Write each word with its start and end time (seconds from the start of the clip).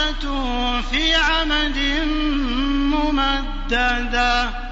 مؤصدة 0.00 0.80
في 0.90 1.14
عمد 1.14 1.78
ممددة. 2.92 4.69